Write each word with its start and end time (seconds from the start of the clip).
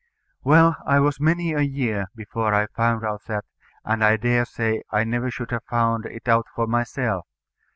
Well, 0.43 0.77
I 0.87 0.99
was 0.99 1.19
many 1.19 1.53
a 1.53 1.61
year 1.61 2.07
before 2.15 2.55
I 2.55 2.65
found 2.65 3.05
out 3.05 3.21
that, 3.27 3.45
and 3.85 4.03
I 4.03 4.17
dare 4.17 4.45
say 4.45 4.81
I 4.89 5.03
never 5.03 5.29
should 5.29 5.51
have 5.51 5.65
found 5.69 6.07
it 6.07 6.27
out 6.27 6.47
for 6.55 6.65
myself. 6.65 7.27